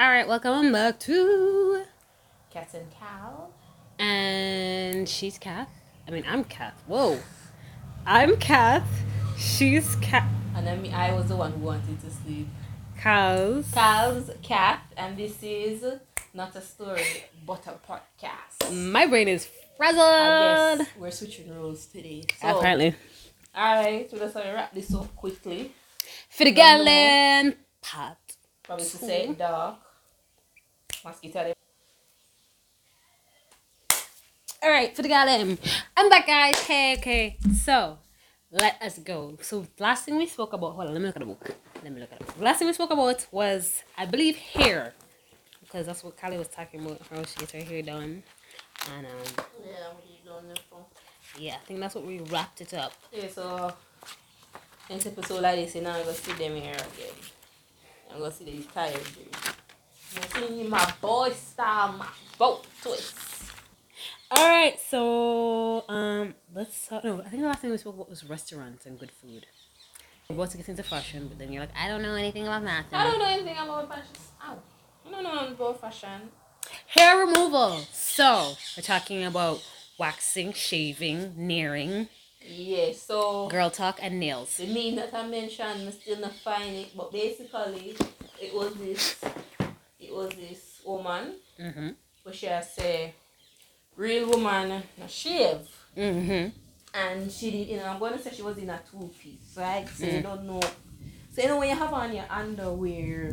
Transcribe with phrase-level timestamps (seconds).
[0.00, 1.82] All right, welcome back to
[2.50, 3.48] Cat and Cow.
[3.98, 5.68] and she's Kath.
[6.08, 6.82] I mean, I'm Kath.
[6.86, 7.18] Whoa,
[8.06, 8.88] I'm Kath.
[9.36, 10.26] She's Kath.
[10.56, 12.48] And I mean, I was the one who wanted to sleep.
[12.98, 15.84] Cause Cal's Cat, and this is
[16.32, 17.04] not a story,
[17.44, 18.72] but a podcast.
[18.90, 20.00] my brain is frazzled.
[20.00, 22.24] I guess we're switching roles today.
[22.40, 22.94] So, Apparently,
[23.54, 25.72] alright, so let's wrap this up quickly.
[26.30, 28.16] for the gallon pot.
[28.62, 29.76] Probably to say dark.
[31.04, 31.52] Mosquito.
[34.62, 35.58] All right, for the gallon.
[35.96, 36.58] I'm back, guys.
[36.66, 37.38] Hey, okay.
[37.64, 37.98] So
[38.50, 39.38] let us go.
[39.40, 40.74] So last thing we spoke about.
[40.74, 41.50] Hold on, let me look at the book.
[41.82, 42.40] Let me look at the book.
[42.40, 44.92] Last thing we spoke about was, I believe, hair,
[45.62, 47.00] because that's what Callie was talking about.
[47.10, 48.22] How she gets her hair done,
[48.94, 49.12] and um,
[49.64, 50.84] Yeah, what are you doing this for?
[51.38, 52.92] yeah, I think that's what we wrapped it up.
[53.12, 53.72] Yeah, so
[54.90, 57.14] next episode like this, you know, I'm gonna see them here again.
[58.12, 59.34] I'm gonna see these tired dude.
[60.68, 62.06] My boy style, my
[62.38, 63.14] boat twist.
[64.30, 67.04] All right, so um, let's talk.
[67.04, 69.46] No, I think the last thing we spoke about was restaurants and good food.
[70.28, 72.62] We're about to get into fashion, but then you're like, I don't know anything about
[72.64, 72.86] that.
[72.92, 74.04] I don't know anything about fashion.
[74.44, 74.58] Ow.
[75.06, 76.30] I don't know anything about fashion.
[76.88, 77.80] Hair removal.
[77.92, 79.62] So we're talking about
[79.98, 82.08] waxing, shaving, nairing,
[82.40, 84.56] Yeah, so girl talk, and nails.
[84.56, 87.96] the name that I mentioned, I still not find it, but basically
[88.40, 89.16] it was this
[90.00, 91.88] it was this woman, Mm-hmm.
[92.24, 93.14] but she has say
[93.96, 95.68] real woman no shave.
[95.96, 96.48] Mm-hmm.
[96.94, 99.54] and she did, you know, I'm going to say she was in a two piece,
[99.56, 99.86] right?
[99.88, 100.22] So you Mm.
[100.22, 100.60] don't know.
[101.32, 103.32] So you know when you have on your underwear,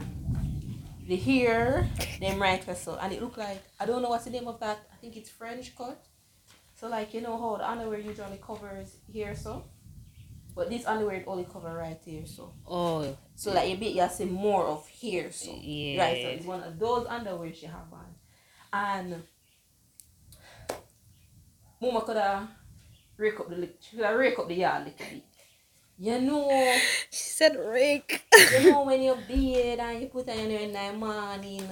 [1.07, 1.87] the hair,
[2.19, 4.77] them right so, and it looked like I don't know what's the name of that.
[4.91, 6.03] I think it's French cut.
[6.79, 9.63] So like you know how the underwear usually covers here so,
[10.57, 12.51] but this underwear only cover right here so.
[12.67, 15.51] Oh, So like you bit you see more of here so.
[15.61, 16.01] yeah.
[16.03, 18.15] Right, so it's one of those underwear she have on.
[18.73, 19.23] And
[21.79, 22.47] Mama could have
[23.17, 25.23] rake up the she could have rake up the yard a little bit.
[25.99, 26.49] You know,
[27.11, 28.23] She said rake.
[28.61, 31.63] you know when you bathe and you put on your in the morning.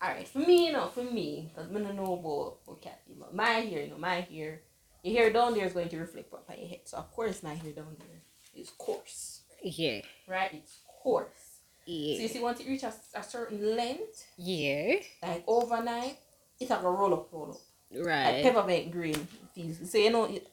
[0.00, 3.34] Alright, for me, you know, for me, because I don't know about, about cat, but
[3.34, 4.60] my hair, you know, my hair,
[5.02, 6.80] your hair down there is going to reflect up on your head.
[6.84, 8.22] So of course my hair down there
[8.54, 10.00] is coarse, yeah.
[10.26, 10.50] right?
[10.52, 11.60] It's coarse.
[11.86, 12.16] Yeah.
[12.16, 14.96] So you see, once it reaches a, a certain length, Yeah.
[15.22, 16.18] like overnight,
[16.60, 17.60] it's like a roll up, roll up.
[18.04, 18.42] Right.
[18.42, 19.90] Like peppermint green feels.
[19.90, 20.46] So you know, it,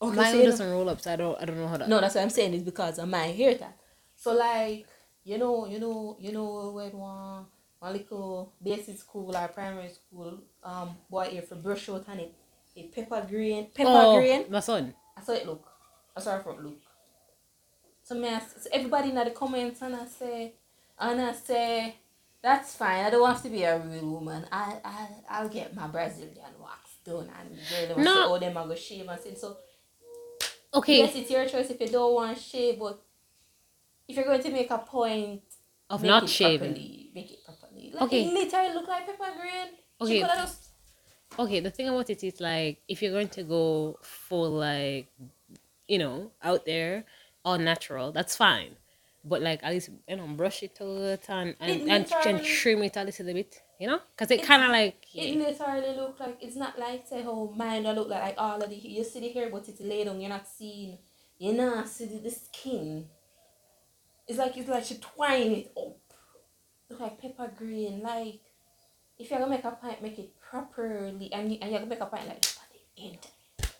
[0.00, 1.40] okay, Mine so doesn't roll up, so I don't.
[1.40, 1.86] I don't know how to.
[1.86, 3.76] no, that's what I'm saying is because of my hair type.
[4.16, 4.86] So like,
[5.24, 7.44] you know, you know, you know when one
[7.82, 12.34] my little basic school or primary school, um, boy here for brush out and it,
[12.74, 14.44] it pepper green, pepper oh, green.
[14.50, 14.94] my son.
[15.16, 15.66] I saw it look.
[16.16, 16.80] I saw it front look.
[18.02, 20.52] So me, ask, so everybody in the comments and I say,
[20.98, 21.94] and I say,
[22.42, 23.04] that's fine.
[23.04, 24.44] I don't have to be a real woman.
[24.52, 28.14] I I I'll get my Brazilian wax done and girl them No.
[28.14, 29.56] say, oh them I go shave and say so.
[30.74, 30.98] Okay.
[30.98, 33.00] Yes, it's your choice if you don't want to shave, but
[34.08, 35.42] if you're going to make a point
[35.88, 36.58] of not shaving.
[36.58, 37.92] properly, make it properly.
[37.94, 38.24] Like Okay.
[38.24, 39.68] it literally look like pepper green.
[40.00, 40.12] Okay.
[40.14, 40.63] She could have just
[41.38, 45.08] Okay, the thing about it is like if you're going to go full like
[45.88, 47.04] you know, out there,
[47.44, 48.76] all natural, that's fine.
[49.24, 52.96] But like at least you know, brush it out and and, and, and trim it
[52.96, 54.00] a little bit, you know?
[54.16, 55.34] Because it It- kind of like It yeah.
[55.36, 58.76] literally look like it's not like say how mine look like, like all of the
[58.76, 60.98] you see the hair but it's laid on you're not seeing
[61.38, 63.08] you know see the, the skin.
[64.26, 65.98] It's like it's like she twine it up.
[66.90, 68.00] Look like pepper green.
[68.02, 68.40] Like
[69.18, 72.00] if you're gonna make a pint, make it properly and you and you're gonna make
[72.00, 73.28] a pint like this, but they ain't.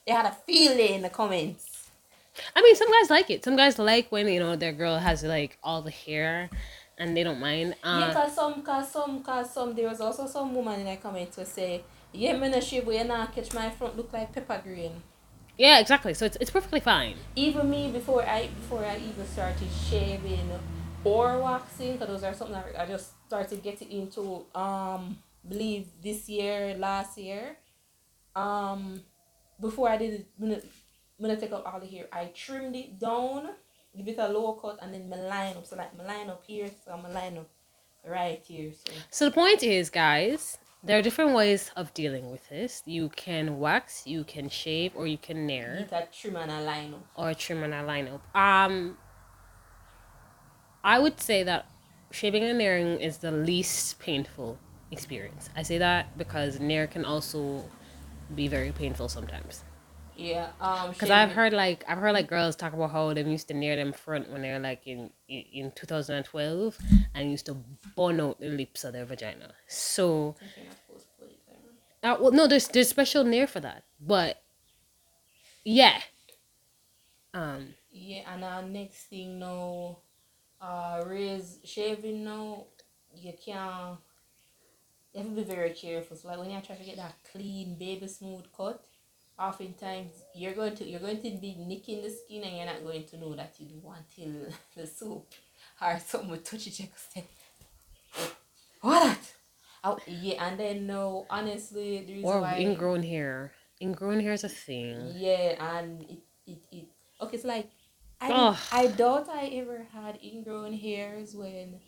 [0.06, 1.89] They had a feeling in the comments.
[2.55, 3.45] I mean, some guys like it.
[3.45, 6.50] Some guys like when you know their girl has like all the hair,
[6.99, 7.75] and they don't mind.
[7.84, 9.75] yeah, Uh, cause some, cause some, cause some.
[9.75, 13.34] There was also some woman in the comments who say, "Yeah, shave, but you not
[13.34, 15.03] catch my front look like pepper green."
[15.56, 16.15] yeah, exactly.
[16.15, 17.15] So it's it's perfectly fine.
[17.37, 20.51] even me before I before I even started shaving
[21.04, 26.28] or waxing because those are something I, I just started getting into um believe this
[26.28, 27.56] year last year
[28.34, 29.03] um
[29.60, 30.60] before I did it when I,
[31.18, 33.51] when I take out all the hair I trimmed it down
[33.97, 36.42] give it a low cut and then my line up so like my line up
[36.47, 37.48] here so my line up
[38.06, 42.47] right here so So the point is, guys, there are different ways of dealing with
[42.51, 42.83] this.
[42.84, 45.86] You can wax, you can shave, or you can nair.
[45.91, 48.21] a trim and a line up or trim and a lineup.
[48.36, 48.98] Um,
[50.84, 51.66] I would say that
[52.13, 54.59] shaving and nairing is the least painful
[54.92, 55.51] experience.
[55.57, 57.72] I say that because nair can also
[58.34, 59.65] be very painful sometimes.
[60.16, 60.51] Yeah.
[60.60, 60.92] Um.
[60.92, 63.77] Because I've heard like I've heard like girls talk about how they used to nair
[63.77, 66.78] them front when they're like in in, in 2012
[67.15, 67.57] and used to
[67.97, 69.54] burn out the lips of their vagina.
[69.69, 71.41] So I think you're not supposed to put it
[72.03, 72.13] there.
[72.13, 73.84] uh, well no there's there's special nair for that.
[74.01, 74.42] But
[75.65, 76.01] yeah.
[77.33, 79.98] Um Yeah, and our next thing now,
[80.65, 82.65] uh, raise shaving now,
[83.15, 83.99] you can
[85.13, 86.16] you have to be very careful.
[86.16, 88.84] So like when you try to get that clean, baby smooth cut,
[89.39, 93.05] oftentimes you're going to you're going to be nicking the skin and you're not going
[93.05, 95.33] to know that you do until the soap
[95.81, 96.78] or something will touch it.
[96.81, 96.87] You
[98.81, 99.19] what?
[99.83, 103.53] Oh, yeah, and then no, honestly, the reason or why ingrown hair.
[103.83, 105.13] Ingrown hair is a thing.
[105.15, 106.87] yeah, and it, it, it
[107.21, 107.71] okay, it's like
[108.24, 108.56] I Ugh.
[108.72, 111.78] I doubt I ever had ingrown hairs when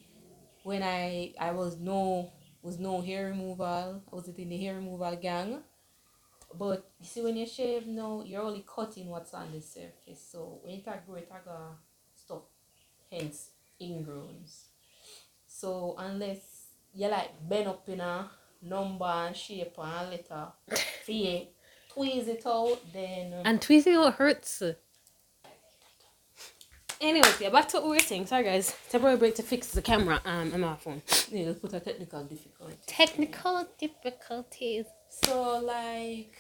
[0.65, 2.31] when I I was no
[2.61, 4.03] was no hair removal.
[4.13, 5.63] I wasn't in the hair removal gang.
[6.55, 10.23] But you see when you shave now, you're only cutting what's on the surface.
[10.31, 11.77] So when you start growing, it gonna
[12.15, 12.51] stop.
[13.11, 13.51] Hence
[13.81, 14.67] ingrowns.
[15.47, 18.31] So unless you like bend up in a
[18.61, 20.49] number and shape and letter
[21.07, 21.47] you
[21.97, 24.63] tweeze it out, then um, And tweezing out hurts.
[27.01, 28.27] Anyways, yeah, back to what we were saying.
[28.27, 28.75] Sorry guys.
[28.89, 31.03] Temporary break to fix the camera um on my phone.
[31.31, 32.77] yeah, let's put a technical difficulty.
[32.87, 34.87] Technical difficulties.
[35.11, 36.33] So like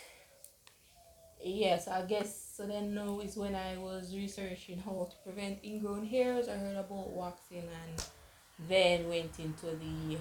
[1.44, 6.06] yes, I guess so then no, is when I was researching how to prevent ingrown
[6.06, 6.48] hairs.
[6.48, 8.04] I heard about waxing and
[8.66, 10.16] then went into the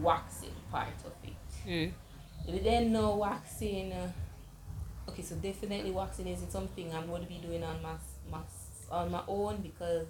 [0.00, 1.68] waxing part of it.
[1.68, 1.92] Mm.
[2.46, 4.12] If you then know waxing uh,
[5.08, 7.94] okay so definitely waxing isn't something I'm going to be doing on my,
[8.30, 8.42] my
[8.90, 10.06] on my own because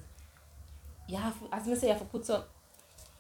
[1.08, 2.48] you have as I say you have to put up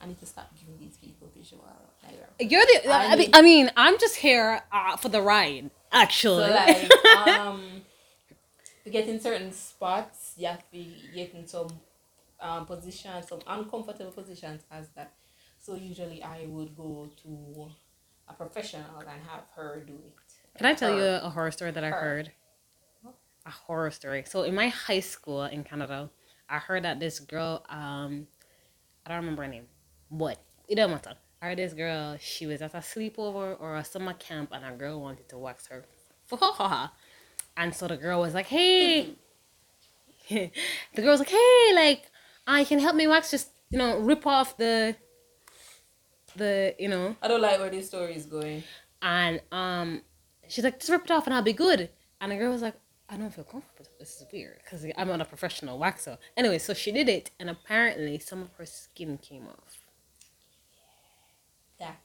[0.02, 1.64] I need to stop giving these people visual
[2.02, 2.90] like You're the.
[2.90, 5.70] I, I mean, I mean, I'm just here uh, for the ride.
[5.92, 6.90] Actually, So like
[7.38, 7.82] um
[8.84, 11.68] to get in certain spots you have to be getting some
[12.40, 15.12] um positions, some uncomfortable positions as that.
[15.58, 17.70] So usually I would go to
[18.28, 20.14] a professional and have her do it.
[20.56, 22.00] can I tell you a horror story that I Her.
[22.00, 22.32] heard?
[23.50, 24.22] A horror story.
[24.28, 26.08] So in my high school in Canada,
[26.48, 27.64] I heard that this girl.
[27.68, 28.28] Um,
[29.04, 29.66] I don't remember her name,
[30.08, 30.38] but
[30.68, 31.14] it don't matter.
[31.42, 32.16] I heard this girl.
[32.20, 35.66] She was at a sleepover or a summer camp, and a girl wanted to wax
[35.66, 35.84] her.
[37.56, 39.16] And so the girl was like, "Hey."
[40.28, 42.02] the girl was like, "Hey, like,
[42.46, 43.32] I can help me wax.
[43.32, 44.94] Just you know, rip off the,
[46.36, 48.62] the you know." I don't like where this story is going.
[49.02, 50.02] And um,
[50.48, 51.90] she's like, just rip it off and I'll be good.
[52.20, 52.74] And the girl was like,
[53.10, 53.90] I don't feel comfortable.
[53.98, 56.16] This is weird because I'm not a professional waxer.
[56.36, 59.78] Anyway, so she did it, and apparently some of her skin came off.
[61.78, 61.98] that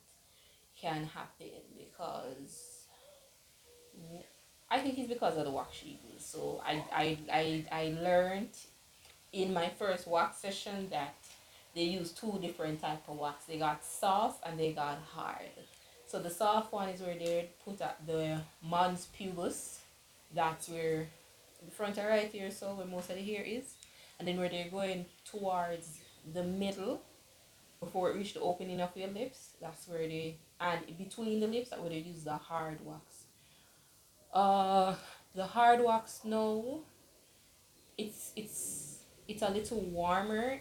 [0.80, 1.48] can happen
[1.78, 2.86] because
[4.70, 6.26] I think it's because of the wax she used.
[6.26, 8.50] So I, I, I, I learned
[9.34, 11.16] in my first wax session that
[11.76, 13.46] they use two different type of wax.
[13.46, 15.50] They got soft and they got hard.
[16.08, 19.80] So the soft one is where they put at the man's pubis.
[20.34, 21.08] That's where
[21.64, 23.76] the front are right here, so where most of the hair is.
[24.20, 26.00] And then where they're going towards
[26.34, 27.02] the middle
[27.80, 29.50] before it reach the opening of your lips.
[29.62, 33.26] That's where they and between the lips that where they use the hard wax.
[34.34, 34.96] Uh
[35.34, 36.80] the hard wax now
[37.98, 40.60] it's it's it's a little warmer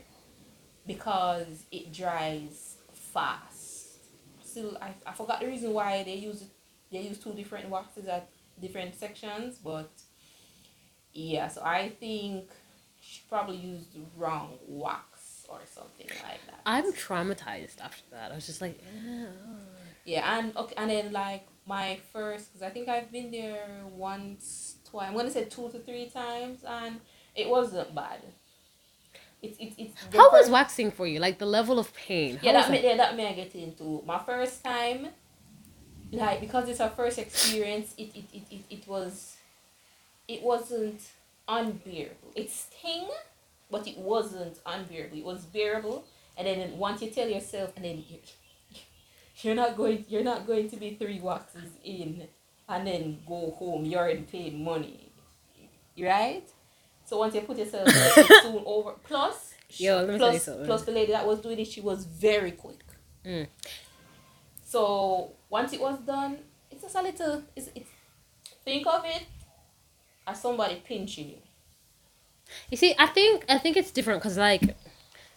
[0.86, 3.98] because it dries fast.
[4.42, 6.44] Still I, I forgot the reason why they use
[6.90, 8.28] they use two different waxes at
[8.60, 9.90] different sections, but
[11.12, 12.50] yeah, so I think
[13.00, 16.60] she probably used the wrong wax or something like that.
[16.66, 18.32] I'm traumatized after that.
[18.32, 19.26] I was just like, "Eh,
[20.04, 24.76] Yeah, and okay, and then like my first, because I think I've been there once,
[24.88, 25.08] twice.
[25.08, 27.00] I'm gonna say two to three times, and
[27.34, 28.20] it wasn't bad.
[29.42, 30.14] It's it's it's.
[30.16, 31.20] how was waxing for you?
[31.20, 32.38] Like the level of pain.
[32.42, 34.02] Yeah, How that was me, yeah, that me I get into.
[34.06, 35.08] My first time,
[36.16, 39.36] like because it's our first experience, it it, it, it, it was,
[40.28, 41.00] it wasn't
[41.48, 42.32] unbearable.
[42.34, 43.08] It sting,
[43.70, 45.18] but it wasn't unbearable.
[45.18, 46.04] It was bearable,
[46.36, 48.18] and then once you tell yourself, and then you,
[49.42, 52.28] you're not going, you're not going to be three waxes in,
[52.68, 53.84] and then go home.
[53.84, 55.10] You're already paid money,
[55.98, 56.48] right?
[57.06, 58.92] So once you put yourself, it's soon over.
[59.04, 62.04] Plus, Yo, let me tell you plus the lady that was doing it, she was
[62.04, 62.84] very quick.
[63.24, 63.48] Mm.
[64.64, 66.36] So once it was done,
[66.68, 67.42] it's just a little.
[67.54, 67.88] It's, it's
[68.64, 69.22] think of it
[70.26, 71.36] as somebody pinching you.
[72.72, 74.76] You see, I think I think it's different because like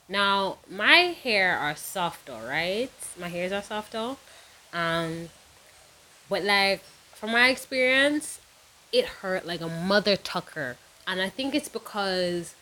[0.10, 2.90] now my hair are softer, right?
[3.20, 4.16] My hairs are softer,
[4.74, 5.30] um,
[6.28, 6.82] but like
[7.14, 8.42] from my experience,
[8.92, 12.56] it hurt like a mother tucker, and I think it's because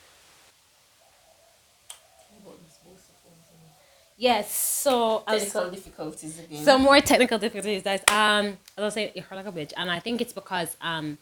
[4.16, 4.52] yes.
[4.52, 6.64] So I was difficulties again.
[6.64, 9.72] some more technical difficulties guys um as i was saying it hurt like a bitch
[9.76, 11.18] and i think it's because um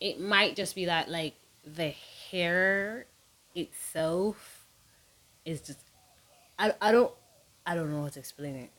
[0.00, 1.94] it might just be that like the
[2.30, 3.06] hair
[3.54, 4.64] itself
[5.44, 5.78] is just
[6.58, 7.10] i, I don't
[7.66, 8.70] i don't know how to explain it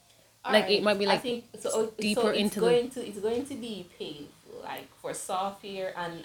[0.48, 3.08] like, it might be, I like, think so, deeper so it's into the- going to
[3.08, 6.24] it's going to be painful like for soft hair and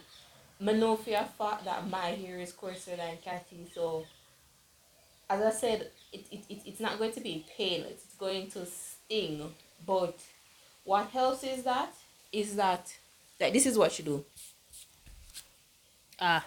[0.60, 4.04] I know for a fact that my hair is coarser than Kathy so
[5.30, 8.66] as I said it, it, it it's not going to be painless it's going to
[8.66, 9.52] sting.
[9.86, 10.18] But
[10.84, 11.92] what helps is that
[12.32, 12.92] is that
[13.40, 14.24] like this is what you do.
[16.20, 16.44] Ah.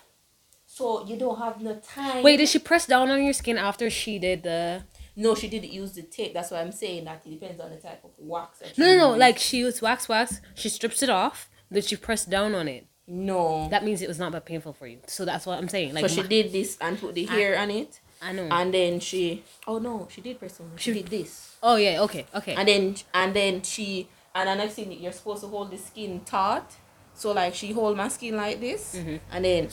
[0.67, 2.24] So you don't have no time.
[2.24, 4.84] Wait did she press down on your skin after she did the
[5.15, 6.34] no she didn't use the tape.
[6.34, 8.98] That's why I'm saying that it depends on the type of wax that no no
[8.98, 12.67] no like she used wax wax she strips it off then she pressed down on
[12.67, 12.88] it.
[13.05, 13.67] No.
[13.70, 15.00] That means it was not that painful for you.
[15.08, 17.70] So that's what i'm saying like so she did this and put the hair on
[17.72, 18.48] it i know.
[18.50, 21.56] And then she oh no she did press on she, She- did this.
[21.62, 22.56] Oh yeah okay okay.
[22.56, 26.22] And then and then she and the next thing you're supposed to hold the skin
[26.25, 26.72] taut.
[27.15, 28.96] So like she hold my skin like this.
[28.96, 29.20] Mhm.
[29.32, 29.70] and then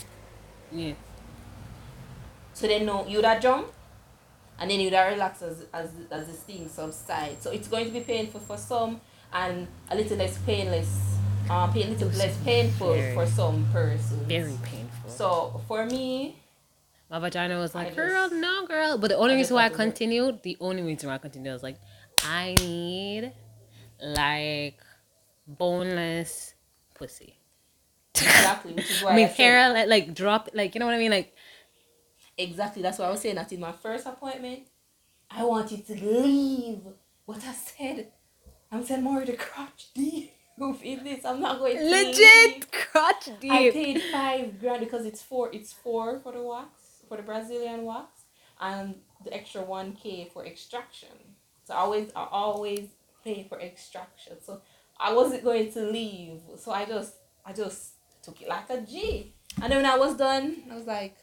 [0.73, 0.95] yeah.
[2.55, 3.67] So then no you that jump
[4.59, 7.91] and then you that relax as as as the sting subsides so it's going to
[7.93, 9.01] be painful for some
[9.33, 10.91] and a little less painless
[11.49, 13.15] um pain a little less painful Very.
[13.15, 15.11] for some persons very painful.
[15.11, 16.37] So for me
[17.11, 18.97] My vagina was I like, just- girl, no, girl.
[18.99, 21.53] But the only I reason why I to continued, the only reason why I continued
[21.53, 21.77] was like,
[22.23, 23.33] I need
[24.03, 24.79] like
[25.47, 26.55] boneless
[26.95, 27.37] pussy.
[28.15, 30.95] exactly which is why I mean, said- hair like, like drop, like you know what
[30.95, 31.35] I mean, like
[32.39, 32.81] Exactly.
[32.81, 34.61] That's why I was saying that in my first appointment,
[35.31, 36.79] I wanted to leave.
[37.27, 38.13] What I said,
[38.73, 40.33] I'm saying more the crotch deep
[40.83, 41.25] in this.
[41.27, 42.07] I'm not going to leave.
[42.17, 45.51] legit crotch I paid five grand because it's four.
[45.53, 46.69] It's four for the wax
[47.11, 48.23] for the Brazilian wax,
[48.61, 51.09] and the extra one k for extraction.
[51.65, 52.89] So I always I always
[53.25, 54.35] pay for extraction.
[54.41, 54.63] So
[54.99, 56.41] I wasn't going to leave.
[56.57, 57.15] So I just
[57.45, 59.35] I just took it like a G.
[59.61, 61.17] And then when I was done, I was like,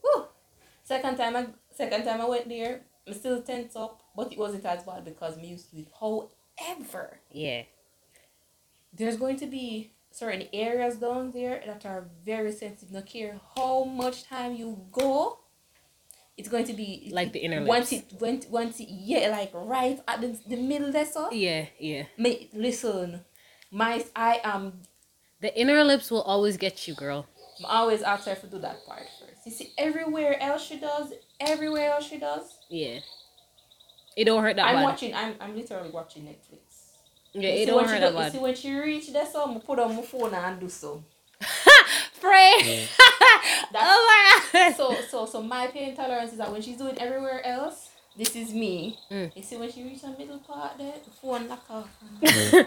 [0.00, 0.24] whew.
[0.84, 4.64] Second time I second time I went there, I'm still tense up, but it wasn't
[4.64, 5.88] as bad because me used to it.
[6.00, 7.64] However, Yeah,
[8.94, 12.90] there's going to be certain areas down there that are very sensitive.
[12.92, 15.38] No care how much time you go,
[16.36, 17.68] it's going to be Like the inner lips.
[17.76, 21.30] once it went once it yeah like right at the, the middle there so.
[21.32, 22.04] yeah, yeah.
[22.16, 23.24] Me listen,
[23.70, 24.62] my I am
[25.40, 27.20] The inner lips will always get you, girl.
[27.58, 29.40] I'm always ask her to do that part first.
[29.46, 31.06] You see, everywhere else she does,
[31.52, 32.46] everywhere else she does.
[32.68, 32.98] Yeah,
[34.16, 34.84] it don't hurt that I'm bad.
[34.90, 35.12] watching.
[35.14, 36.67] I'm I'm literally watching Netflix.
[37.40, 38.32] Yeah, You it don't when hurt she that go, you bad.
[38.32, 41.02] see when she reach there, so I put on my phone and do so.
[42.20, 42.88] Frey.
[43.74, 44.74] oh my god.
[44.76, 48.52] so so so my pain tolerance is that when she's doing everywhere else, this is
[48.52, 48.98] me.
[49.10, 49.30] Mm.
[49.36, 51.88] You see when she reach the middle part there, the phone lock off.
[52.20, 52.66] and this.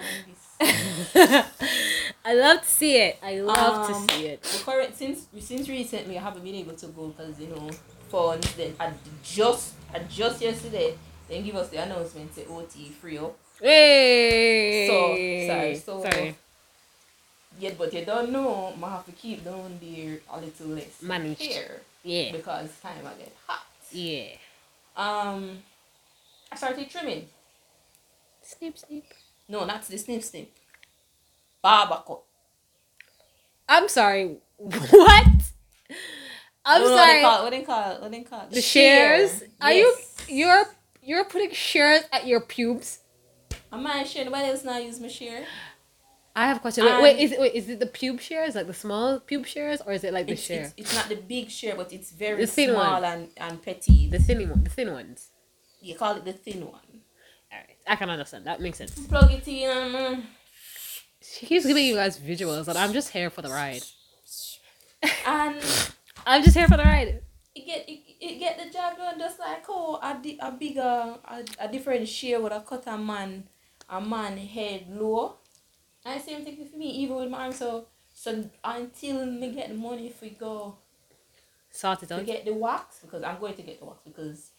[2.23, 3.17] I love to see it.
[3.21, 4.41] I love Um, to see it.
[4.43, 7.69] The current since since recently I haven't been able to go because you know
[8.09, 8.53] phones.
[8.55, 8.91] Then I
[9.23, 10.95] just I just yesterday
[11.27, 13.37] then give us the announcement say OT free up.
[13.61, 14.87] Hey.
[14.87, 16.35] So, sorry, so- sorry.
[17.59, 18.73] Yeah, but you don't know.
[18.81, 21.41] I have to keep down there a little less Managed.
[21.41, 22.31] here Yeah.
[22.31, 23.65] because time I get hot.
[23.91, 24.29] Yeah.
[24.97, 25.61] Um,
[26.51, 27.27] I started trimming.
[28.41, 29.03] Snip, snip.
[29.47, 30.51] No, not the snip snip.
[31.61, 32.01] Barber.
[33.69, 34.37] I'm sorry.
[34.57, 35.27] What?
[36.65, 37.21] I'm No, no, What they sorry.
[37.21, 37.43] call it?
[37.43, 38.01] What they call it?
[38.01, 38.51] What they call it?
[38.51, 39.43] the shares.
[39.61, 39.95] Are you
[40.27, 40.65] you're
[41.03, 42.99] you're putting shares at your pubes?
[43.71, 44.25] Am I share?
[44.25, 45.45] Nobody else not use my share.
[46.35, 46.85] I have a question.
[46.85, 49.45] Wait, Um, wait, is it wait, is it the pube shares, like the small pube
[49.45, 50.61] shares, or is it like the It's, share?
[50.63, 53.03] it's, it's not the big share, but it's very small one.
[53.03, 54.09] and, and petty.
[54.09, 55.29] The thin one, the thin ones.
[55.81, 57.01] you call it the thin one.
[57.51, 58.45] Alright, I can understand.
[58.45, 58.91] That makes sense.
[59.07, 60.23] Plug it in and mm,
[61.21, 63.83] She keeps giving you guys visuals, and I'm just here for the ride.
[65.25, 65.57] and
[66.25, 67.21] I'm just here for the ride.
[67.55, 71.17] it get it, it get the job done just like oh a, di- a bigger
[71.25, 73.43] a, a different share would have cut a man
[73.91, 75.35] a man head low.
[76.03, 77.51] And same thing for me, even with my arm.
[77.51, 80.77] So so until me get the money if we go
[81.71, 84.51] Sort it to get the wax because I'm going to get the wax because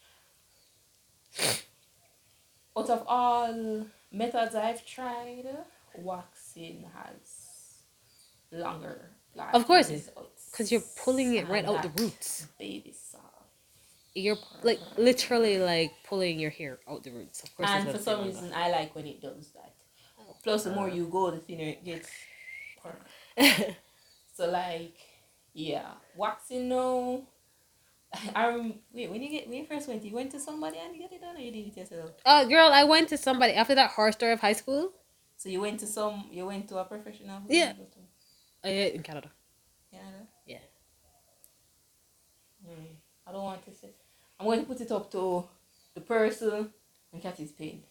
[2.75, 5.45] out of all methods I've tried,
[5.95, 7.77] waxing has
[8.51, 9.11] longer.
[9.35, 9.53] life.
[9.53, 9.91] Of course.
[10.57, 12.47] Cause you're pulling it right out the roots.
[12.57, 13.02] Soft.
[14.15, 17.43] You're like literally like pulling your hair out the roots.
[17.43, 17.69] Of course.
[17.69, 19.73] And for some reason, I like when it does that.
[20.43, 22.09] Plus, the more you go, the thinner it gets.
[24.35, 24.97] so like,
[25.53, 27.25] yeah, waxing no.
[28.35, 30.93] I rem- wait when you get when you first went, you went to somebody and
[30.93, 32.11] you get it done, or you did it yourself?
[32.25, 34.91] Uh, girl, I went to somebody after that horror story of high school.
[35.37, 37.41] So you went to some, you went to a professional.
[37.47, 37.73] Yeah.
[37.73, 38.69] did go to?
[38.69, 39.31] Uh, in Canada.
[39.91, 40.27] Canada.
[40.45, 40.59] Yeah.
[42.65, 42.95] Mm,
[43.27, 43.89] I don't want to say.
[44.39, 45.45] I'm going to put it up to
[45.95, 46.69] the person
[47.11, 47.83] and Kathy's pain.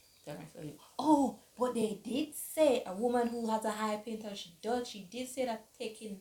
[0.99, 4.89] Oh, but they did say a woman who has a high pain tolerance, she does.
[4.89, 6.19] She did say that taking,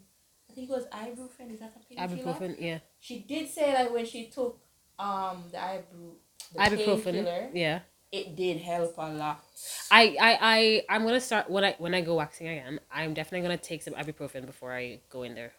[0.50, 1.54] I think it was ibuprofen.
[1.54, 2.34] Is that a painkiller?
[2.34, 2.80] Ibuprofen, yeah.
[3.00, 4.60] She did say that when she took
[4.98, 6.14] um the ibru,
[6.54, 7.80] the Ibuprofen, painkiller, yeah.
[8.12, 9.44] it did help a lot.
[9.92, 12.80] I, I, I, I'm gonna start when I when I go waxing again.
[12.92, 15.54] I'm definitely gonna take some ibuprofen before I go in there.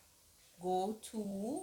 [0.60, 1.62] Go to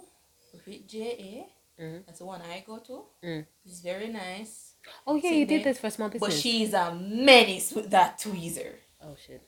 [0.66, 1.46] Rit JA.
[1.80, 2.04] Mhm.
[2.06, 3.04] That's the one I go to.
[3.24, 3.46] Mm.
[3.64, 4.74] It's very nice.
[5.06, 6.34] Oh yeah, See you did this for small business.
[6.34, 8.74] But she's a menace with that tweezer.
[9.02, 9.42] Oh shit.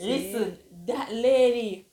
[0.00, 1.86] Listen, that lady,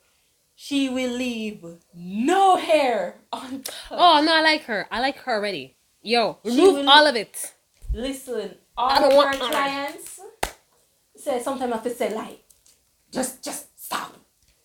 [0.56, 1.64] she will leave
[1.94, 3.64] no hair on.
[3.92, 4.88] Oh no, I like her.
[4.92, 5.76] I like her already.
[6.02, 7.54] Yo, remove all of it.
[7.94, 10.20] Listen, I all don't of want clients
[11.16, 12.44] say sometimes I have to say like,
[13.12, 14.16] just just stop.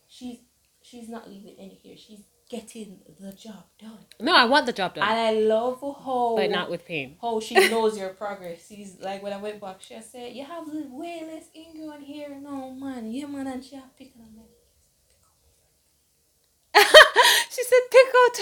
[0.09, 0.39] She's
[0.83, 1.97] she's not leaving any hair.
[1.97, 2.21] She's
[2.55, 3.99] getting the job done.
[4.21, 7.09] No, I want the job done, And I love how but not with pain.
[7.21, 8.59] how she knows your progress.
[8.69, 10.65] She's like when I went back, she said, You have
[11.03, 12.31] way less ingrown here.
[12.49, 14.31] No man, yeah man and she have picking on
[17.55, 18.37] she said, "Pick out."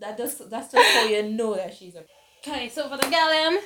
[0.00, 2.04] That just that's just how you know that she's a
[2.46, 3.58] Okay, so for the gal,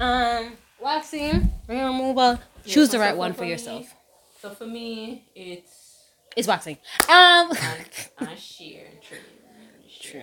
[0.00, 2.38] um, waxing, hair removal.
[2.64, 3.86] Yeah, Choose the right one for me- yourself.
[4.40, 5.87] So for me, it's
[6.38, 6.78] It's waxing.
[7.08, 7.50] Um,
[8.36, 9.02] sheer and.
[10.00, 10.22] True.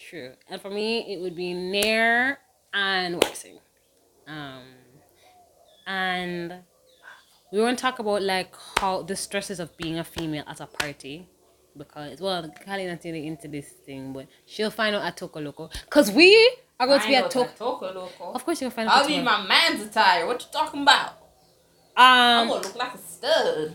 [0.00, 0.32] True.
[0.48, 2.38] And for me, it would be nair
[2.72, 3.58] and waxing.
[4.26, 4.62] Um,
[5.86, 6.54] and
[7.52, 10.66] we want to talk about like how the stresses of being a female at a
[10.66, 11.28] party.
[11.76, 15.68] Because well, Kylie not really into this thing, but she'll find out at Toko Loco.
[15.90, 16.32] Cause we
[16.80, 17.50] are going to be at Toko.
[17.78, 18.32] Toco Loco.
[18.32, 19.02] Of course, you're gonna find out.
[19.02, 19.42] I'll be in Toko.
[19.42, 20.26] my man's attire.
[20.26, 21.10] What you talking about?
[21.98, 23.74] um I'm gonna look like a stud.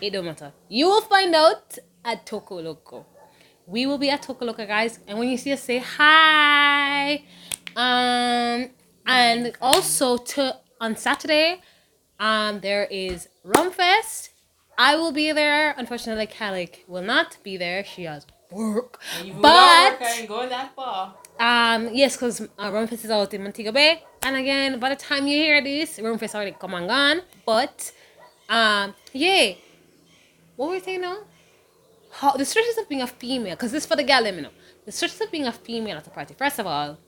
[0.00, 0.52] It don't matter.
[0.68, 3.06] You will find out at Toko Loco.
[3.66, 4.98] We will be at Toko Loco, guys.
[5.06, 7.22] And when you see us, say hi.
[7.76, 8.70] Um,
[9.06, 11.60] and also to on Saturday,
[12.18, 14.30] um, there is Rumfest.
[14.78, 15.74] I will be there.
[15.76, 17.84] Unfortunately, Calic will not be there.
[17.84, 18.98] She has work.
[19.22, 21.14] But work, I ain't going that far.
[21.38, 24.02] um, yes, because uh, Rumfest is out in Montego Bay.
[24.22, 27.20] And again, by the time you hear this, Rumfest already come and gone.
[27.46, 27.92] But,
[28.48, 29.52] um, yeah.
[30.60, 31.16] What were we saying now?
[32.10, 34.42] How the stresses of being a female, because this is for the gal, let me
[34.42, 34.50] know.
[34.84, 36.34] The stresses of being a female at a party.
[36.34, 36.98] First of all,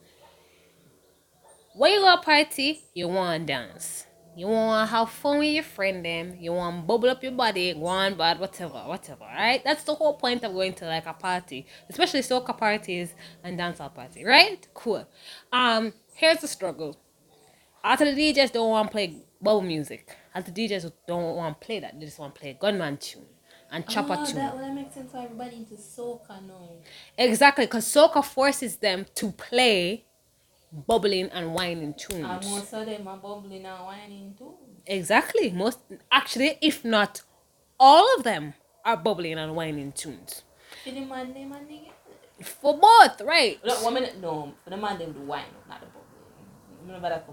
[1.74, 4.06] when you go to a party, you want to dance.
[4.34, 6.34] You want to have fun with your friend them.
[6.40, 9.62] You want to bubble up your body, go on bad, whatever, whatever, right?
[9.62, 13.12] That's the whole point of going to like a party, especially soca parties
[13.44, 14.66] and dancehall party, right?
[14.72, 15.06] Cool.
[15.52, 16.96] Um, here's the struggle.
[17.84, 21.66] After the DJs don't want to play bubble music, after the DJs don't want to
[21.66, 23.26] play that, they just want to play gunman tune
[23.72, 24.36] and chopper oh, tune.
[24.36, 26.68] that, well, that makes sense why everybody into soca now.
[27.16, 30.04] Exactly, because soca forces them to play
[30.86, 32.26] bubbling and whining tunes.
[32.28, 34.54] And most of them are bubbling and whining too.
[34.86, 35.50] Exactly.
[35.50, 35.78] Most
[36.10, 37.22] actually, if not
[37.80, 38.54] all of them
[38.84, 40.42] are bubbling and whining tunes.
[40.84, 41.80] For the man, them and the.
[42.44, 43.58] For both, right?
[43.64, 44.52] No, one minute, no.
[44.64, 46.86] For the man, them the wine, not the bubbling.
[46.86, 47.26] Remember that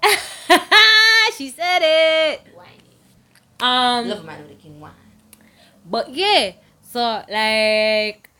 [1.36, 2.40] she said it.
[2.54, 2.72] Whining.
[3.60, 4.92] Um Love a man with a king wine.
[5.90, 6.52] But yeah.
[6.82, 8.30] So like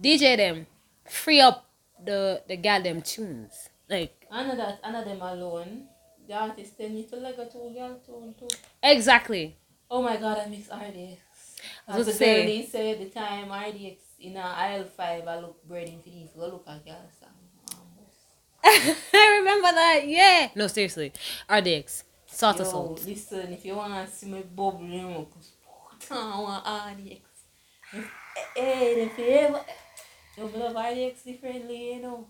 [0.00, 0.66] DJ them
[1.08, 1.66] free up
[2.04, 3.68] the the gal them tunes.
[3.88, 5.88] Like I know that, I know them alone.
[6.26, 8.48] The artist, they need to like a two girl tone too.
[8.82, 9.56] exactly.
[9.90, 11.18] Oh my god, I mix RDX.
[11.86, 15.60] As the say- girl they said the time RDX in a aisle five, I look
[15.68, 16.30] breading for these.
[16.30, 17.30] Go look at girl song.
[18.64, 20.00] I remember that.
[20.06, 20.48] Yeah.
[20.54, 21.12] No, seriously.
[21.48, 22.04] RDX.
[22.26, 23.04] Salt of Yo, salt.
[23.06, 25.30] listen, if you wanna see me bubbling, up,
[26.10, 27.20] I want RDX.
[27.92, 28.10] If-
[28.56, 29.60] Hey, if you ever,
[30.36, 32.26] you love RDX differently, you know.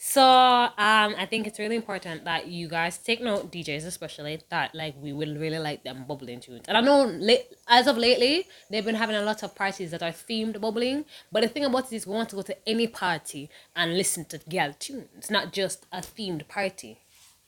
[0.00, 0.70] So um,
[1.18, 5.12] I think it's really important that you guys take note, DJs especially, that like we
[5.12, 6.62] will really like them bubbling tunes.
[6.68, 10.04] And I know late, as of lately, they've been having a lot of parties that
[10.04, 11.04] are themed bubbling.
[11.32, 14.24] But the thing about it is, we want to go to any party and listen
[14.26, 16.98] to gal tunes, not just a themed party.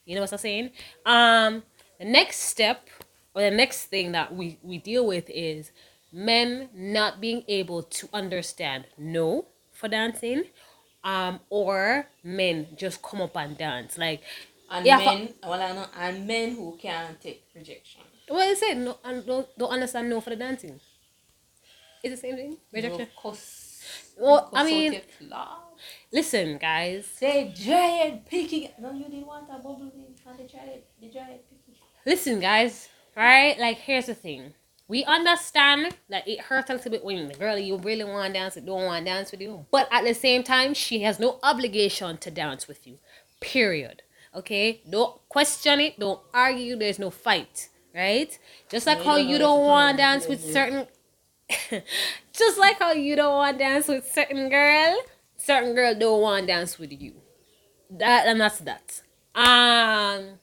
[0.05, 0.71] You know what I'm saying?
[1.07, 1.63] Um,
[2.01, 2.89] the next step
[3.35, 5.71] or the next thing that we we deal with is
[6.13, 10.45] men not being able to understand no for dancing
[11.05, 14.21] um or men just come up and dance like
[14.71, 18.03] And Yeah, for- men, well, I know, and men who can't take rejection.
[18.29, 18.77] What is it?
[18.77, 20.79] No, I don't, don't understand no for the dancing.
[22.03, 22.57] It's the same thing.
[22.73, 22.99] Rejection.
[23.01, 24.13] No cuss.
[24.17, 25.01] Well, I mean,
[26.13, 27.07] listen, guys.
[27.07, 28.69] Say giant picking.
[28.79, 30.15] No, you didn't want a bubble bean.
[30.27, 31.75] And the giant, the giant picking.
[32.07, 32.89] Listen, guys.
[33.21, 33.59] Right?
[33.59, 34.55] Like, here's the thing.
[34.89, 38.41] We understand that it hurts a little bit when the girl you really want to
[38.41, 39.67] dance with don't want to dance with you.
[39.71, 42.97] But at the same time, she has no obligation to dance with you.
[43.41, 44.01] Period.
[44.35, 44.81] Okay?
[44.89, 46.01] Don't question it.
[46.01, 46.77] Don't argue.
[46.77, 47.69] There's no fight.
[47.95, 48.39] Right?
[48.71, 50.87] Just like how you don't want to dance with certain.
[52.33, 54.97] Just like how you don't want to dance with certain girl,
[55.37, 57.13] certain girl don't want to dance with you.
[57.91, 59.03] That and that's that.
[59.35, 60.39] Um.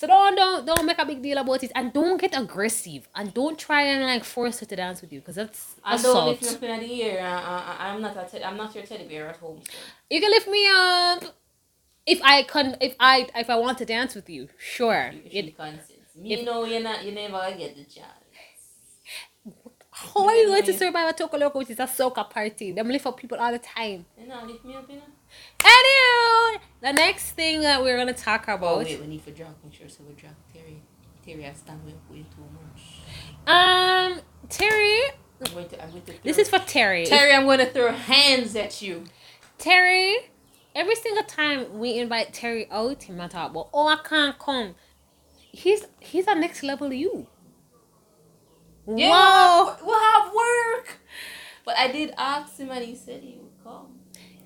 [0.00, 3.34] So don't don't don't make a big deal about it, and don't get aggressive, and
[3.34, 6.40] don't try and like force her to dance with you, because that's I don't lift
[6.40, 6.62] me assault.
[6.64, 7.20] up in the air.
[7.22, 9.60] Uh, I'm not a te- I'm not your teddy bear at home.
[9.70, 9.76] So.
[10.08, 11.22] You can lift me up
[12.06, 14.48] if I can, if I if I want to dance with you.
[14.56, 15.10] Sure.
[15.12, 15.52] You You-.
[16.22, 17.04] Me if- know you're not.
[17.04, 18.24] You never get the chance.
[19.90, 22.72] how are you going to survive a Toka Loco, which is a soca party?
[22.72, 24.06] Them lift up people all the time.
[24.18, 25.02] You know, lift me up, you know.
[25.58, 28.62] Anywho, the next thing that we're gonna talk about.
[28.62, 28.78] Oh about.
[28.84, 29.50] wait, we need for drag.
[29.64, 30.82] Make sure so we drag Terry.
[31.24, 33.00] Terry, I stand way way too much.
[33.46, 35.00] Um, Terry,
[35.44, 35.82] I'm going to.
[35.82, 36.12] I'm going to.
[36.12, 37.06] Throw, this is for Terry.
[37.06, 37.32] Terry.
[37.32, 39.04] I'm going to throw hands at you.
[39.58, 40.16] Terry,
[40.74, 44.74] every single time we invite Terry out, he might talk about, oh, I can't come.
[45.52, 47.26] He's he's a next level you.
[48.86, 49.76] Yeah, Whoa.
[49.84, 50.98] we'll have work.
[51.64, 53.99] But I did ask him and he said he would come.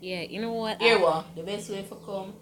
[0.04, 0.76] Yeah, you know what?
[0.80, 1.34] What?
[1.34, 2.34] The best way for come,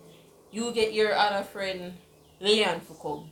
[0.51, 1.95] you get your other friend
[2.41, 3.31] Leon for come.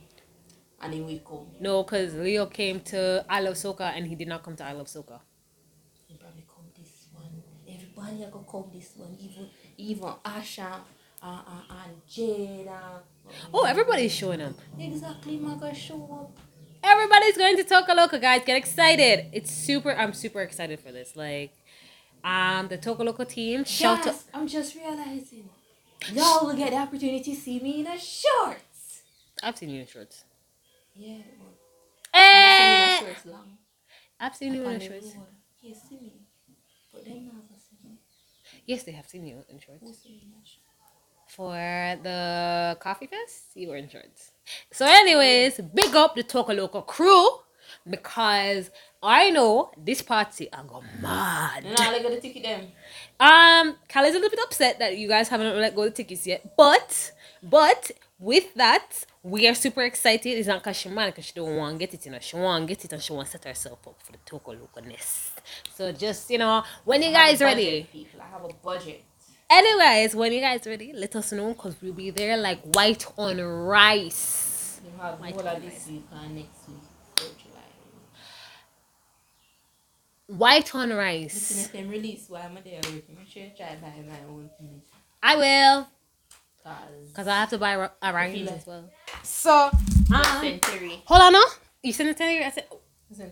[0.81, 1.47] And he will come.
[1.59, 4.71] no, because Leo came to I Love Soca and he did not come to I
[4.71, 5.19] Love Soca.
[6.07, 7.43] He probably come this one.
[7.67, 9.17] Everybody are gonna come this one.
[9.19, 10.79] Even even Asha
[11.21, 13.01] uh, uh, and Jada.
[13.53, 14.53] Oh, everybody's showing up.
[14.79, 16.39] Exactly, my gonna show up.
[16.83, 18.41] Everybody's going to Toka Loca, guys.
[18.45, 19.27] Get excited.
[19.33, 21.15] It's super, I'm super excited for this.
[21.15, 21.53] Like,
[22.23, 24.05] um, the Loca team, shout out.
[24.05, 25.49] Yes, I'm just realizing.
[26.13, 29.03] Y'all will get the opportunity to see me in a shorts.
[29.43, 30.23] I've seen you in shorts.
[30.95, 31.53] Yeah, but
[32.13, 32.57] I've Eh!
[32.57, 33.57] seen me in shorts long.
[34.19, 35.15] I've seen you in shorts.
[35.61, 36.13] You see me.
[36.91, 37.21] But gonna
[37.57, 37.97] see me.
[38.65, 39.81] Yes, they have seen you in shorts.
[39.81, 40.71] Who see me in a shorts?
[41.31, 41.53] for
[42.03, 44.31] the coffee fest, you were in shorts.
[44.71, 47.25] So, anyways, big up the Toka Loca crew
[47.89, 48.69] because
[49.01, 51.63] I know this party I go mad.
[51.63, 52.67] No, I got the ticket them.
[53.19, 56.55] Um, Callie's a little bit upset that you guys haven't let go the tickets yet,
[56.57, 57.11] but
[57.43, 60.29] but with that, we are super excited.
[60.37, 62.19] It's not because she mad because she don't want to get it, you know.
[62.19, 64.51] She want to get it and she want to set herself up for the Toka
[64.51, 65.41] Loca nest.
[65.73, 67.87] So just you know, when you I have guys ready.
[67.91, 69.03] People, I have a budget.
[69.49, 73.41] Anyways, when you guys ready, let us know because we'll be there like white on
[73.41, 74.79] rice.
[74.85, 76.77] You have all of this week and next week.
[77.15, 77.61] for July.
[80.37, 81.65] White on Listen, rice.
[81.65, 84.81] if them release while I'm there working, make sure you try buy my own thing.
[85.21, 85.87] I will
[86.63, 86.77] Cause
[87.09, 88.89] because I have to buy ri- a rice as well.
[89.23, 91.01] So, uh, Listen, Terry.
[91.05, 91.43] hold on, no.
[91.83, 92.43] You sent it to me.
[92.43, 92.65] I said,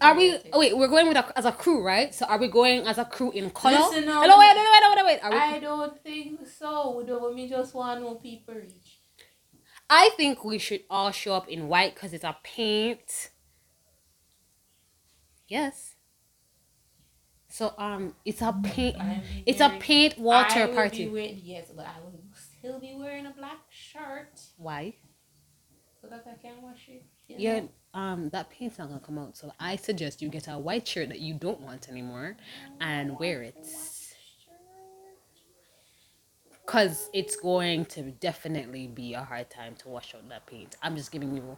[0.02, 0.40] are we?
[0.52, 2.14] Oh, wait, we're going with a, as a crew, right?
[2.14, 3.78] So, are we going as a crew in color?
[3.78, 4.22] Listen now.
[4.22, 5.24] Hello, wait, wait, wait, wait, wait.
[5.24, 6.98] Are we, I don't think so.
[6.98, 9.00] We don't me just want no people reach.
[9.90, 13.30] I think we should all show up in white because it's a paint.
[15.48, 15.96] Yes.
[17.50, 18.96] So um, it's a paint.
[19.46, 21.08] It's a paint water party.
[21.08, 24.94] Wearing, yes, but I will still be wearing a black shirt Why?
[26.00, 27.04] so that I can wash it.
[27.28, 27.62] Yeah,
[27.94, 29.36] um, that paint's not gonna come out.
[29.36, 32.38] So I suggest you get a white shirt that you don't want anymore
[32.80, 33.68] and wear it.
[36.68, 40.76] Cause it's going to definitely be a hard time to wash out that paint.
[40.84, 41.58] I'm just giving you.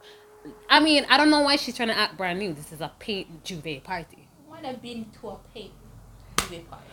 [0.69, 2.53] I mean, I don't know why she's trying to act brand new.
[2.53, 4.29] This is a paint J'ouvert party.
[4.63, 5.71] Have been to a paint
[6.59, 6.83] party.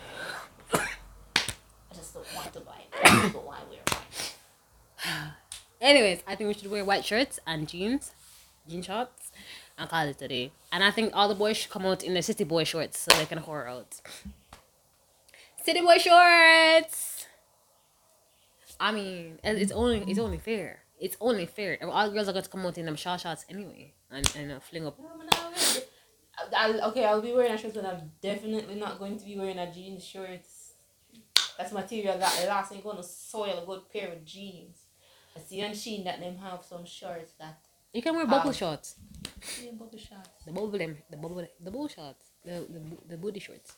[0.74, 2.88] I just don't want to buy it.
[3.04, 4.34] I don't want wear white.
[5.80, 8.12] Anyways, I think we should wear white shirts and jeans,
[8.68, 9.32] jean shorts,
[9.78, 10.52] and call it today.
[10.72, 13.16] And I think all the boys should come out in their city boy shorts so
[13.16, 14.00] they can whore out.
[15.64, 17.26] City boy shorts.
[18.80, 20.80] I mean, it's only it's only fair.
[21.00, 21.78] It's only fair.
[21.82, 24.52] All the girls are going to come out in them short shorts anyway, and and
[24.52, 24.98] uh, fling up.
[26.40, 26.82] No, I'm not wearing it.
[26.82, 29.58] I'll, okay, I'll be wearing a shirt, but I'm definitely not going to be wearing
[29.58, 30.72] a jeans shorts.
[31.56, 34.78] That's material that last going to soil a good pair of jeans.
[35.36, 37.58] I see on Shein that them have some shorts that
[37.92, 38.96] You can wear bubble shorts.
[39.62, 40.28] yeah, bubble shorts.
[40.46, 43.76] The bubble them, the bubble, the bubble shorts, the the the booty shorts.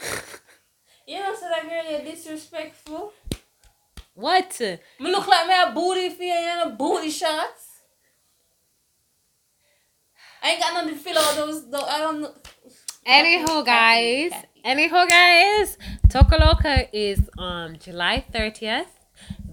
[1.06, 3.12] You know, so that girl you're disrespectful.
[4.14, 4.60] What?
[4.60, 7.69] Me look like me a booty for you and a booty shots.
[10.42, 11.70] I ain't got nothing to fill out those.
[11.70, 12.34] those I don't know.
[13.04, 14.32] Anyhow, guys.
[14.64, 15.76] Anyhow, guys.
[16.08, 18.86] Tokaloka is on July 30th.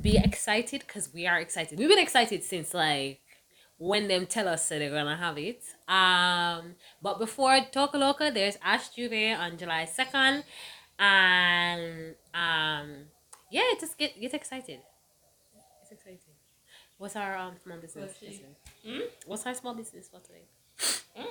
[0.02, 1.78] Be excited because we are excited.
[1.80, 3.20] We've been excited since like
[3.78, 5.62] when them tell us that they're gonna have it.
[5.88, 10.44] Um, but before Tokaloka, there's Ash J'ouvert on July 2nd.
[11.00, 12.90] And um,
[13.52, 14.80] yeah, just get get excited.
[15.82, 16.36] It's exciting.
[16.98, 18.16] What's our um small business?
[18.20, 18.40] What's?
[18.86, 19.00] Hmm?
[19.26, 20.46] What's our small business for today?
[21.18, 21.26] Mm.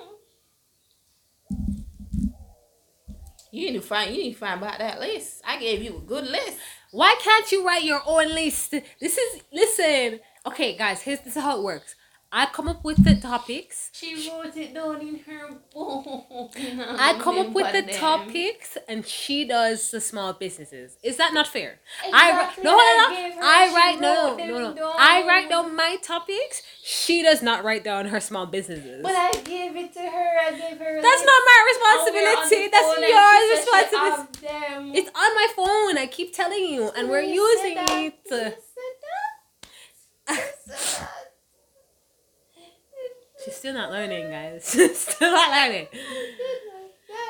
[3.53, 4.15] You need to find.
[4.15, 5.43] You need to find about that list.
[5.47, 6.59] I gave you a good list.
[6.91, 8.71] Why can't you write your own list?
[9.01, 10.21] This is listen.
[10.47, 11.95] Okay, guys, here's this is how it works.
[12.37, 13.89] I come up with the topics.
[13.95, 16.53] She wrote it down in her book.
[16.55, 17.99] I come up with the them.
[17.99, 20.99] topics, and she does the small businesses.
[21.03, 21.81] Is that not fair?
[22.13, 23.17] I Exactly no, no, I no.
[23.17, 24.93] gave her, I write no, no, no, no.
[24.99, 25.29] I down.
[25.29, 26.61] write down my topics.
[26.85, 29.03] She does not write down her small businesses.
[29.03, 30.31] But I gave it to her.
[30.39, 31.01] I gave her.
[31.01, 32.69] That's not my And we're on the responsibility.
[32.71, 34.99] That's phone and yours she said she responsibility.
[34.99, 35.97] It's on my phone.
[35.97, 37.87] I keep telling you, and we're You using it.
[37.97, 38.59] You said that.
[40.29, 41.09] You said that.
[43.47, 44.65] She's still not learning, guys.
[44.95, 45.87] still not learning.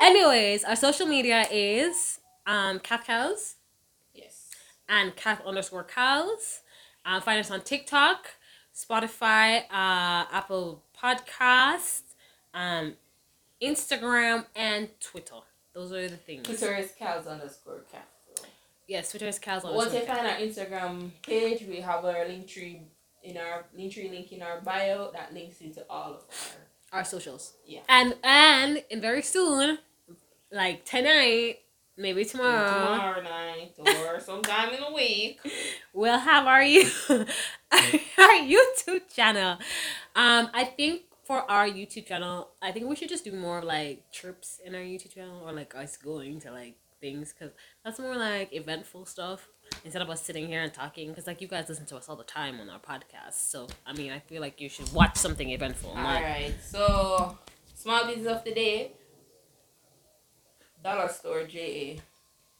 [0.01, 3.55] Anyways, our social media is um Cat Cows
[4.13, 4.49] Yes.
[4.89, 6.61] and Cat underscore Cows.
[7.05, 8.27] Um, find us on TikTok,
[8.75, 12.01] Spotify, uh, Apple Podcasts,
[12.53, 12.95] um,
[13.61, 15.35] Instagram, and Twitter.
[15.73, 16.47] Those are the things.
[16.47, 18.07] Twitter is cows underscore cat.
[18.87, 19.75] Yes, Twitter is Cows underscore.
[19.75, 22.79] Once you find our Instagram page, we have our Linktree
[23.27, 26.23] in our Linktree link in our bio that links into all of
[26.91, 27.53] our Our socials.
[27.65, 27.81] Yeah.
[27.89, 29.77] And and and very soon,
[30.51, 31.59] like tonight,
[31.97, 32.71] maybe tomorrow.
[32.71, 35.39] tomorrow night or sometime in a week.
[35.93, 39.57] we'll have our you our YouTube channel.
[40.15, 44.09] Um, I think for our YouTube channel, I think we should just do more like
[44.13, 48.15] trips in our YouTube channel or like us going to like things because that's more
[48.15, 49.47] like eventful stuff
[49.83, 52.15] instead of us sitting here and talking because like you guys listen to us all
[52.15, 53.33] the time on our podcast.
[53.49, 55.91] So I mean, I feel like you should watch something eventful.
[55.91, 56.53] All right.
[56.63, 57.37] So
[57.75, 58.91] small business of the day.
[60.83, 61.99] Dollar store JA.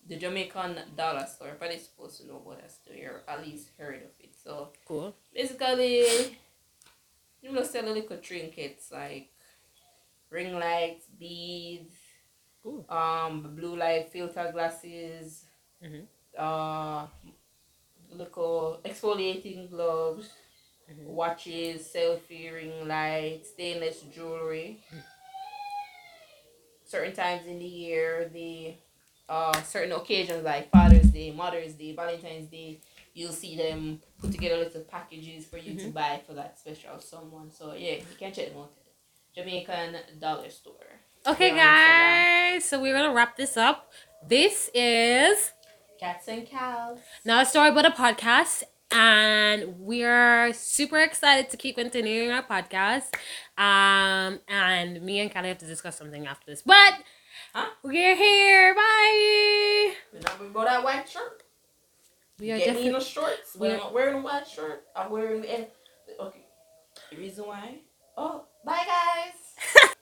[0.08, 1.50] The Jamaican dollar store.
[1.50, 4.34] Everybody's supposed to know about that store or at least heard of it.
[4.42, 5.16] So Cool.
[5.34, 6.38] basically
[7.42, 9.30] you know sell little trinkets like
[10.30, 11.94] ring lights, beads,
[12.64, 12.86] Cool.
[12.90, 15.46] um blue light filter glasses,
[15.84, 16.06] Mhm.
[16.38, 17.08] Uh
[18.12, 20.30] little exfoliating gloves,
[20.90, 21.04] Mhm.
[21.06, 24.80] watches, selfie ring lights, stainless jewelry.
[26.86, 28.76] Certain times in the year, the
[29.28, 32.80] uh certain occasions like Father's Day, Mother's Day, Valentine's Day,
[33.14, 37.52] you'll see them put together little packages for you to buy for that special someone.
[37.52, 38.72] So yeah, you can check them out.
[39.36, 40.74] Jamaican Dollar Store.
[41.28, 42.54] Okay, They're on Instagram.
[42.54, 42.66] guys.
[42.66, 43.92] So we're gonna wrap this up.
[44.26, 45.52] This is
[46.00, 47.00] Cats and cows.
[47.26, 53.14] now a story about a podcast and we're super excited to keep continuing our podcast
[53.58, 56.94] um and me and Callie have to discuss something after this but
[57.54, 57.68] Huh?
[57.84, 61.44] we're here bye We're not gonna go that white shirt.
[62.40, 63.56] we are Get definitely the shorts.
[63.58, 65.68] We're, I'm not wearing a white shirt, I'm wearing the.
[66.20, 66.46] Okay.
[67.12, 67.80] The reason why?
[68.16, 69.90] Oh, bye guys.